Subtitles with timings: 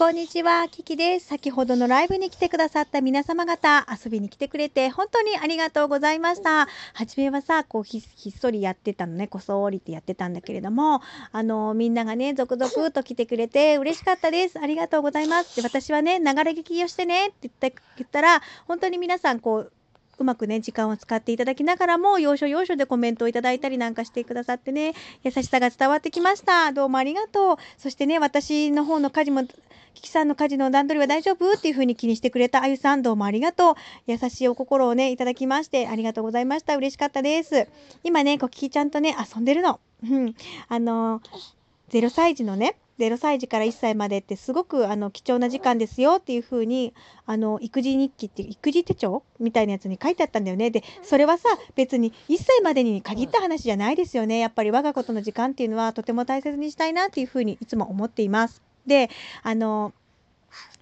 [0.00, 1.26] こんにちは、キキです。
[1.26, 6.68] 先ほどのライブに来てくださった皆様方、遊びに来てくれて本当にありがとうございました。
[6.94, 11.02] 初めはさ、こうひっそりやってたのね、こそりってやってたんだけれども、
[11.32, 14.58] あの、みんながね、続々と来てくれて嬉しかったです。
[14.58, 15.56] ありがとうございます。
[15.56, 19.72] で、私はね、流れ聞きをしてねって言ったら、本当に皆さん、こう、
[20.20, 26.72] うまくね、時間を使っていただきながらも、要所要所でコメントをいただいたりなんかしてくださってね、優しさが伝わってきました。
[26.72, 27.56] どうもありがとう。
[27.78, 29.44] そしてね、私の方の家事も
[29.94, 33.74] キキさんの家事の段取りは大丈夫っていう風に気にしてくれたあゆさん、どうもありがとう。
[34.06, 36.76] 優しいお心をね、いただきまして、ありがとうございました。
[36.76, 37.66] 嬉しかったです。
[38.04, 39.80] 今ね、こキキちゃんとね、遊んでるの。
[40.08, 40.34] うん。
[40.68, 41.20] あの
[41.90, 46.94] 0歳児のね、0歳児から1歳までってすごくあの貴重な時間ですよっていうふうに
[47.26, 50.70] あの育児日記っていう育児手帳みたいなやつに書いてあったんだよね。
[50.70, 54.38] でそれはさ別に1歳までに限った話じゃないですよね。
[54.38, 58.62] やっぱり我が子との時間っていうのはとても大切にしたいなっていうふうにいつも思っています。
[58.86, 59.10] で
[59.42, 59.92] あの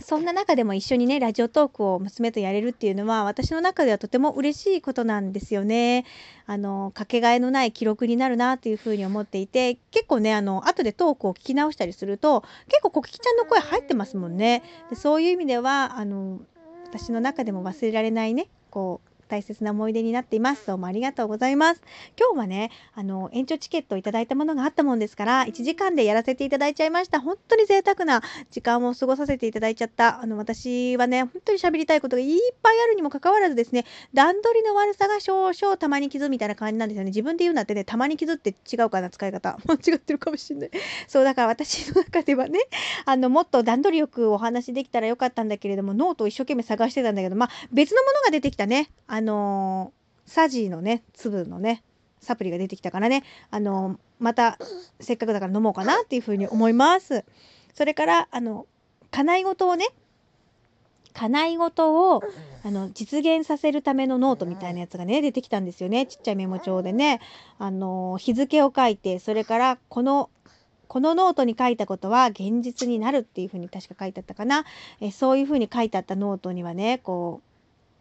[0.01, 6.05] そんな中でも一緒にねラジオトークを娘とやれるっていうのは私の中ではとても嬉しいことなんですよね。
[6.47, 14.63] あのかけがえのない記録になるなというふうに思っていて結構ねあの後でトークを聞き直したりすると結構コキキちゃんの声入ってますもんね。
[14.89, 16.41] でそういう意味ではあの
[16.87, 20.67] 私の中でも忘れられないねこう大切な思い出になっています。
[20.67, 21.83] どうもありがとうございます。
[22.19, 27.21] 今日はね、あの、延長チケットをいただいたものがあったもんですから、1時間でやらせていただいちゃいました。
[27.21, 30.23] 本当に贅沢な時間を過ごさせていただいちゃった。
[30.23, 37.11] あの、私はね、本当に喋りたいことがいっぱいあるにもかかわらずですね、段取りの悪さが少々たまに傷みたいな感じなんですよね。
[37.11, 39.59] 自分で言うんだってね、たまに傷って違うかな、使い方。
[39.69, 40.71] 間違ってるかもしんない。
[41.07, 42.61] そう、だから私の中ではね、
[43.05, 48.91] あの、もっと段取りよくお話できたらよかったんだけれども、ノートを一生懸命探してたんだけど、まあ、別のものが出てきたね。
[49.07, 51.83] ああのーサジのね粒のね
[52.21, 54.59] サプリが出てきたからねあのまた
[55.01, 57.25] せっかくだから飲もうかなっていうふうに思います。
[57.75, 58.67] それからあの
[59.11, 59.87] 叶い事をね
[61.15, 62.23] 叶い事を
[62.65, 66.07] あの実現させるためのノートみたいなやつがね出てきたんですよね。
[66.07, 67.21] ちっちゃいメモ帳でね。
[67.59, 70.29] あの日付を書いてそれからこの
[70.89, 74.65] このノートに書いたことは現実になるっていうふうに確か書いてあったかな。
[75.01, 77.48] えそういうふうに書いてあったノートにはねこう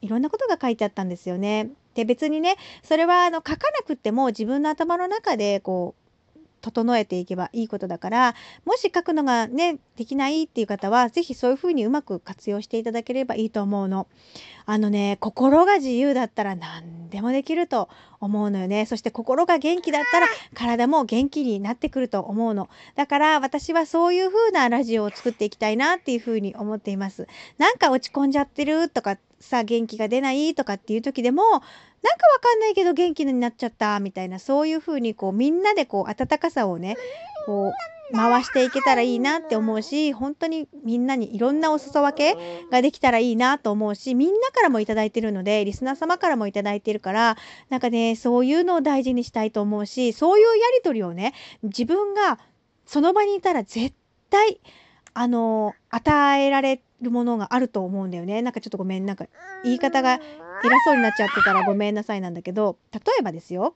[0.02, 1.69] いろんなことが書いてあったんですよね。
[1.96, 6.08] で別にねそれはあの書かなくても自分の頭の中でこう
[6.62, 14.07] 整えていけばいいことだからもし書くのがねできないっていう方は是非そういうふうにうまく活用していただければいいと思うの。
[14.69, 17.88] あのね心が自由だったら何でもできると
[18.19, 18.86] 思うのよね。
[18.86, 22.69] そして心が元気だったら体も元気になってくると思うの。
[22.96, 27.28] だから私はそういう風なラジオを作っていきたいなっていう風に思っています。
[27.57, 36.96] なんか落ち込んじゃってるとかさ元気が出ないとかっていう時でもなんかわかんないけど元気になっちゃったみたいなそういう風にこうみんなでこう温かさをね
[37.46, 37.72] こう
[38.14, 47.38] 回していけたらいいなって思うし本当にみんなにいろんなお裾分けができたらいいなと思うしみんなからも頂いてるのでリスナー様からも頂いてるから
[47.69, 51.34] なんかねそういうのを大事にしたいと思うしそういうやり取りをね
[51.64, 52.40] 自分が
[52.86, 53.94] その場にいたら絶
[54.30, 54.62] 対
[55.19, 58.44] あの与えられるものがあると思うんだよね。
[58.44, 59.25] なんかちょっとごめんなんか
[59.63, 60.22] 言い方が偉
[60.85, 63.73] そうになっちゃってたらごめんなさいなんだけど例えばですよ。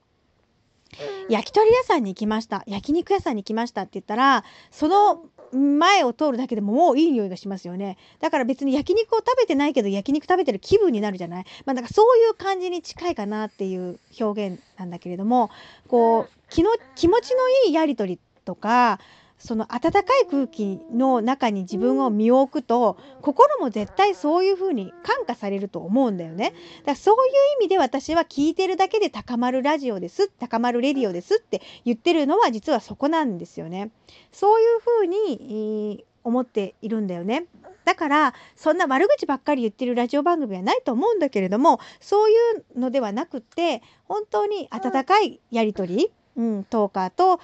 [1.30, 2.64] 焼き鳥屋さんに行きました。
[2.68, 7.98] 焼肉屋さんに来ましたって言ったらその前を通るだけでももういい匂いがしますよね。
[8.20, 11.46] だから別に焼肉を食べてないけど焼肉食べてる気分になるじゃない？
[11.66, 15.50] まあだからそういう感じに近いかなっていう表現なんだけれども
[15.88, 19.00] こう気の気持ちのいいやり取りとか
[19.44, 26.54] その温かい空気の中に自分を身を置くと心も絶対そういうふうに感化されると思うんだよね。
[26.80, 33.92] だからそういう意味で私は聞いてるだけで高まるラジオです高まるレディオですって言ってるのは実はそこなんですよね。
[34.32, 37.46] そういうふうに、思っているんだよね。
[37.84, 42.36] だからそんな悪口ばっかり言ってるラジオ番組はないと思うんだけれどもそうい
[42.76, 47.40] うのではなくって本当に温かいやり取り、うん、トーカーと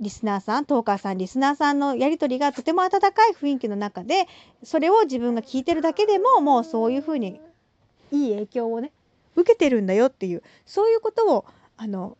[0.00, 4.26] リスナーさんトーカーさんリスナーさんのやり取りがとても温かい雰囲気の中で
[4.62, 7.40] それを自分が聞いてるだけでももうそういうふうに
[8.10, 8.92] いい影響をね
[9.36, 11.44] 受けてるんだよっていうそういうことを
[11.76, 12.16] あの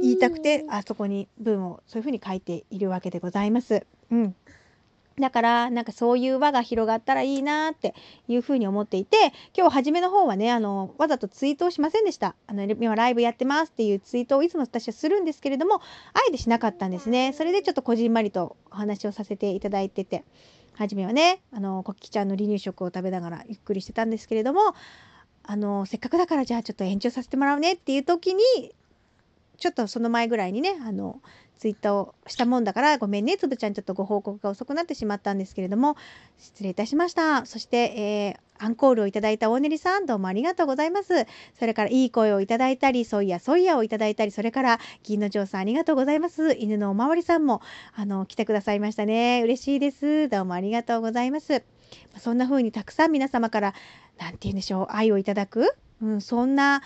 [0.00, 3.86] 言いたくてあそこに文をそういうふうに書いているわけでございます。
[4.10, 4.34] うん
[5.18, 7.94] だからなんかそういう輪が広がったらいいなって
[8.28, 12.34] いうふうに思っていて今日初めの方はねあのわざとツイートをしませんでした。
[12.46, 15.80] あの今ライブやってますっていうツイートをいつも私はするんですけれどもあ
[16.28, 17.32] えてしなかったんですね。
[17.32, 20.24] それでちょっとこじんまりとお話をさせていただいてて
[20.74, 24.74] 初めはねあのコッキちゃんの離乳食を食べながらゆっくりしてたんですけれども
[25.44, 28.74] あのせっかくだからじゃあちょっと延長させてもらうねっていう時に
[29.58, 31.20] ちょっとその前ぐらいにねあの
[31.62, 33.36] ツイッターをしたもんだからごめんね。
[33.36, 35.96] つぶちゃんちょっとご報告が遅くなってしまったんですけれども。
[36.36, 37.46] 失礼いたしました。
[37.46, 41.24] そして、えー、アンコールをいただいた大練さんどうもありがとうございます。
[41.56, 46.52] それからいい声をいただいたりそういやそういやをいただいたりそれから銀の城さんありがとうございます。
[46.54, 47.62] 犬のおまわりさんも
[47.94, 49.42] あの来てくださいましたね。
[49.44, 50.28] 嬉しいです。
[50.28, 51.62] どうもありがとうございます。
[52.18, 53.74] そんな風にたくさん皆様から
[54.18, 56.82] 何て言うんでしょう愛をいただく、うん、そんな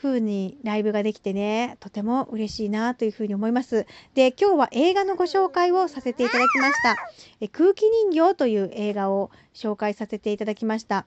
[0.00, 3.86] 風にライブができてねとても嬉しいなというふうに思います。
[4.14, 6.96] で今日は映画のご紹介をさせていただきました。
[7.40, 11.06] え空気人形という映画を紹介させていただきました。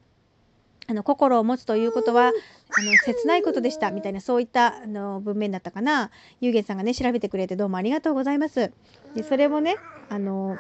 [0.88, 6.12] あの心を持つということはあの切ないことでしたみたいなそういったあの文面だったかな。
[6.42, 8.72] ゆうげさんがね調べてくれてどうもありがとうございます。
[9.16, 9.76] でそれもね
[10.10, 10.58] あの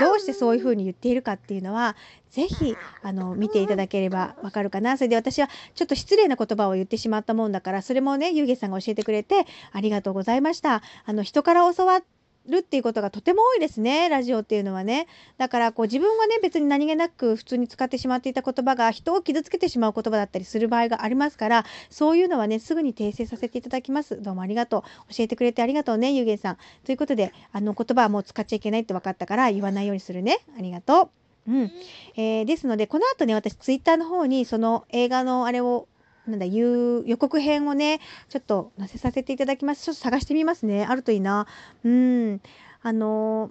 [0.00, 1.96] どうしてそういうふうに言っているかっていうのは
[2.30, 4.96] 是非あの見ていただければわかるかな。
[4.96, 10.82] それで私はちょっと失礼な言葉を言ってしまったもんだからそれもねゆうげさんが教えてくれてありがとうございました。
[11.04, 12.04] あの人から教わっ
[12.48, 15.06] るっていうことがとても多いですねラジオっていうのはね。
[15.38, 24.20] だからこう自分はね別に何気なく普通に使ってしまっていた言葉が人を傷つけてしまう言葉だったりする場合がありますからそういうのはねすぐに訂正させていただきます。
[24.22, 25.14] どうもありがとう。
[25.14, 26.58] 教えてくれてありがとうねゆげんさん。
[26.84, 30.38] ということであの言葉はもう使っちゃいけないって分かったから言わないようにするね。
[30.58, 31.10] ありがと
[31.48, 31.50] う。
[31.50, 31.72] うん。
[32.16, 35.88] えー、ですのでこの後ね私ツイッターの方にその映画のあれを
[36.26, 39.84] なんだ予告編をねちょっと載せさせていただきます。
[39.84, 40.84] ちょっと探してみますね。
[40.84, 41.46] あるといいな。
[41.84, 42.40] うん。
[42.82, 43.50] あの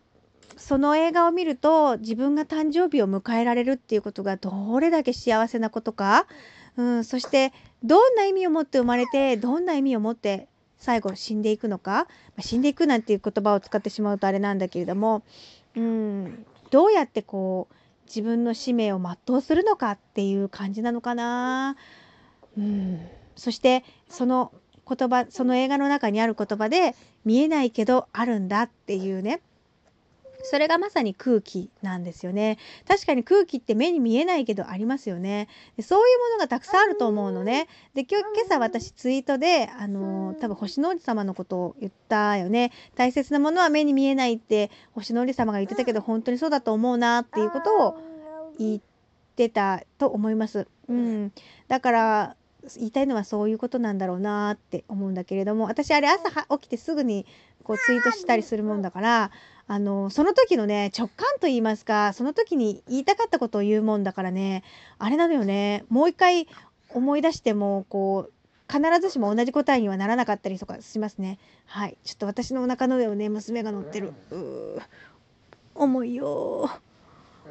[0.58, 6.28] その映画を見ると自分が誕生日を迎えられるっていうことがどれだけ幸せなことか、
[6.78, 7.52] うん、そして
[7.84, 12.08] どんな意味を持って生まれてどんな意味を持って最後死んでいくのか、ま
[12.40, 15.24] あ、死んでいくなんていう言葉を使ってしまうとあれなんだけれども、
[15.76, 17.76] うん、どうやってこう
[18.08, 21.76] 自分の使命を全うするのかっていう感じなのかな。
[22.58, 24.52] うん、そしてその
[24.88, 29.42] 言葉その映画の中にある言葉で見えないけどあるんだっていうね。
[30.46, 32.58] それがまさに空気なんですよね。
[32.88, 35.48] 確かに空気って目に見えないけどありますよね。
[35.76, 37.68] でそういうものがたくさんあると思うのね。
[37.96, 42.72] で今日今朝私ツイートであの多分星の王子様のことを言ったよね。
[42.96, 47.98] 大切なものは目に見えないって星の王子様が言ってたけど本当にそうだと思うなっていうことを
[48.60, 48.82] 言っ
[49.36, 50.68] てたと思います。
[50.88, 51.32] うん、
[51.68, 52.36] だから
[52.78, 57.26] 言いたいのはそういうことなんだろうなって思うんだけれども私あれ朝起きてすぐに
[57.64, 59.32] こうツイートしたりするもんだから
[59.68, 64.64] あのその時のね直感と言いますかその時に言いたかったことを言うもんだからね
[65.00, 65.86] あれなのよね。
[65.90, 66.48] もう一回
[66.90, 68.32] 思い出してもこう
[68.72, 71.40] 必ずしも同じ答えにはならなかったりとかしますね。
[71.66, 71.98] はい。
[72.04, 74.14] ちょっと私のお腹の上をね娘が乗ってる。
[74.32, 74.82] う
[75.76, 76.70] 重いよ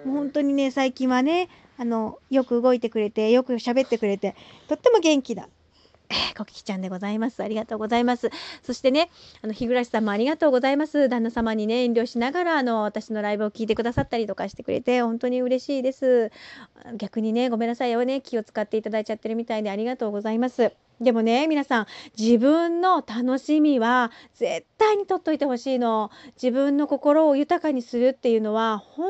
[0.05, 4.35] もう本当にね最近はねあのよく動いてくれてよく喋ってくれて
[4.69, 5.49] とっても元気だ。
[6.37, 7.43] コキちゃんでございます。
[7.43, 8.31] ありがとうございます。
[8.63, 9.11] そしてね、
[9.43, 11.09] あの日暮さんもありがとうございます。
[11.09, 16.31] 旦那様にね遠慮しながらあの私のライブを聞いてくださったりとかしてくれて本当に嬉しいです。
[16.97, 20.73] 逆にねごめんなさいよね気を使っていただいちゃってるみたいでありがとうございます。
[21.01, 21.87] でもね皆さん
[22.17, 26.11] 自分の楽しみは絶対に取っといてほしいの。
[26.35, 29.07] 自分の心を豊かにするっていうのは本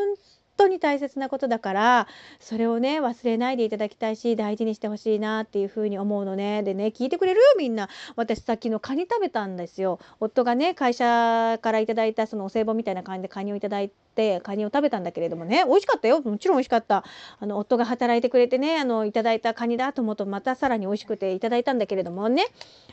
[0.56, 2.08] 当に大切なことだから
[2.40, 6.62] それをね忘れないでいただきたいし大事にしてほしいなっていうふうに思うのね。
[6.62, 7.40] でね聞いてくれる？
[7.58, 7.88] みんな。
[8.16, 9.98] 私さっきのカニ食べたんですよ。
[10.20, 16.20] 夫がね会社からいただいたそのお歳暮みたいな感じでカニをいただいてカニを食べたんだけれどもね美味しかったよ。
[16.22, 17.04] もちろん美味しかった。
[17.38, 22.44] あの夫が働いてくれてねあのいただいたカニだと思うとまたさらに美味しくていただいたんだけれどもね。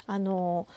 [0.07, 0.67] あの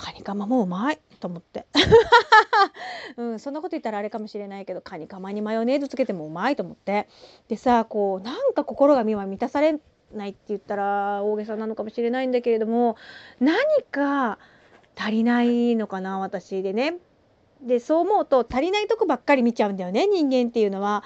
[0.00, 1.66] カニカマもうまいと思って、
[3.18, 7.06] うん、そんなこと言ったらあれかもしれないけどカニカマにマヨネーズつけてもうまいと思って
[7.48, 9.78] でさこうなんか心が満たされ
[10.14, 12.96] ないって言ったら大げさなのかもしれないんだけれども
[13.40, 13.58] 何
[13.90, 14.38] か
[14.96, 16.96] 足りないのかな私でね。
[17.60, 21.04] でそう思うと足りないとこばっかり見ちゃうんだよね人間っていうのは。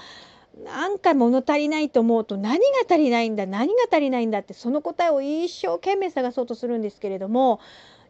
[0.63, 7.59] なんか物足りないと思うと何が足りないんだ何が足りないんだってその答えを一生懸命探そうとするんですけれども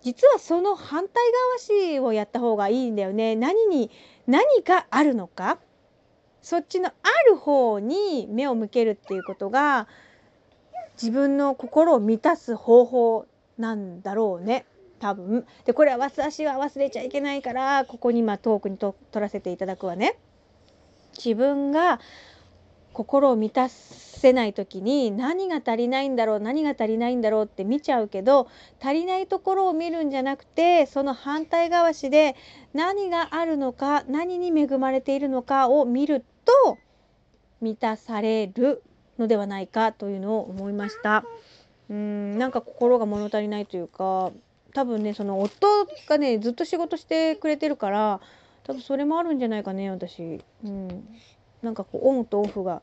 [0.04, 3.34] 実はその反対側しをやった方がいいんだよね。
[3.34, 3.90] 何に
[4.26, 5.58] 何があるのか
[6.42, 6.92] そっちのあ
[7.26, 9.88] る方に目を向けるっていうことが
[11.00, 14.66] 自分の心を満たす方法なんだろうね
[15.00, 15.46] 多分。
[15.64, 20.18] でこれは私は忘れちゃいけないからここに今トークにと取らせていただくわね。
[21.16, 21.98] 自分が
[22.94, 28.48] 心を満たせない時に何が足りないんだろう何が足りないんだろうって見ちゃうけど
[28.80, 32.36] 足りないところを見るんじゃなくてその反対側しで
[32.72, 36.24] 何があるのか何に恵まれているのかを見る
[36.64, 36.78] と
[37.60, 38.82] 満たされる
[39.18, 41.24] のではないかというのを思いました。
[41.90, 44.32] うんなんか心が物足りないというか
[44.72, 48.20] 多分ねその夫がねずっと仕事してくれてるから
[48.64, 50.40] 多分それもあるんじゃないかね私。
[50.64, 51.06] うん、
[51.64, 52.82] なんかこうオンとオフが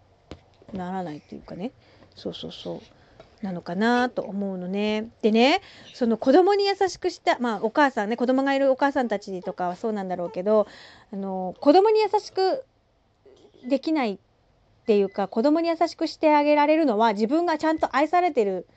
[0.74, 1.72] ならないっていうかね
[2.16, 2.82] そうそうそ
[3.42, 5.08] うなのかなと思うのね。
[5.22, 5.62] でね
[5.94, 10.68] その子供に優しくしたまあお母さんね子供がいるお母さんたちとかはそうなんだろうけど
[11.12, 12.64] あの子供に優しく
[13.68, 14.18] できないっ
[14.86, 18.68] ていうか子供に優しくしてあげられるのは自分がちゃんと愛されてる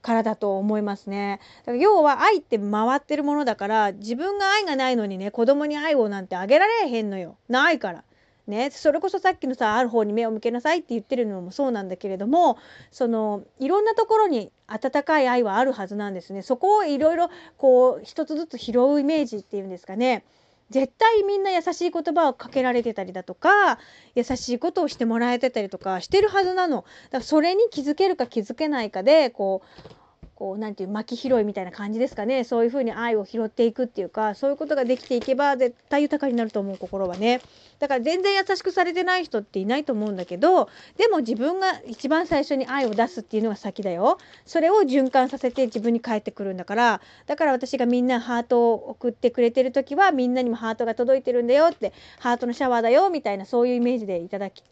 [0.00, 1.40] からだと思いますね。
[1.60, 7.36] だから要は愛って回ってるものだから自分が愛がないのにね子供に愛をなんてあげられへんのよ。
[7.48, 8.04] ないから。
[8.46, 12.58] ね、それこそさっきのさある方に目を向けなさいって言ってるのもそうなんだけれども
[12.90, 16.42] そのいろんなところに温かい愛はあるはずなんですね。
[16.42, 20.24] そこをいろいろこう一つずつ拾うイメージっていうんですかね。
[20.70, 23.78] 絶対みんな優しい言葉をかけられてたりだとか
[24.14, 26.84] 優しいことをしてもらえてたりとかしてるはずなの。
[27.04, 30.03] だからそれに気づけるか気づけないかでこう
[30.44, 32.44] こうなんていう巻き拾いみたいな感じですかね。
[32.44, 37.40] そういうふうに愛を拾っていくっていうかそういうことができていけば絶対豊かになると思う心はね。
[37.78, 44.18] だから全然優しくされてない人っていないと思うんだけどでも自分が一番最初に愛を出すっていうのが先だよ。
[44.44, 47.00] それを循環させて自分に返ってくるんだから。
[47.24, 54.62] だから私がみんなハートを送ってくれてる時はみんなにもハートが届いてるんだよってハートのシャワーだよみたいなそういうイメージでいただき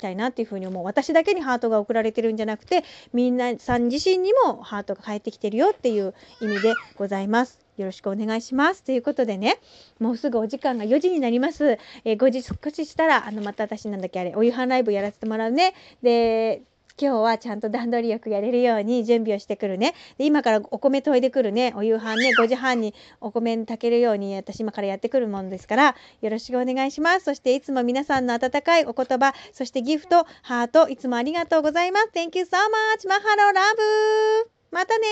[0.00, 7.64] たいなっていうふうに思う私だけにハートが送られてるんじゃなくてみんなさん自身にもハートが返ってきてるよっていう意味でございます。
[7.76, 8.82] よろしくお願いします。
[8.84, 9.58] ということでね、
[9.98, 11.78] もうすぐお時間が4時になります。
[12.04, 15.74] えー5時少ししたら、あの、また私なんだっけ、あれ、お夕飯ライブやらせてもらうね。
[16.02, 16.62] で、
[16.96, 19.94] 今日はちゃんと段取りよくやれるように準備をしてくるね。
[20.16, 21.72] で、今からお米研いでくるね。
[21.76, 27.24] お夕飯ね、5時半にお米炊けるように私今からやってくるもんですから、よろしくお願いします。
[27.24, 32.10] そしていつも皆さんの温かいお言葉、そしてギフト、ハート、いつもありがとうございます。
[32.14, 33.08] Thank you so much!
[33.08, 35.04] マハロラブまたね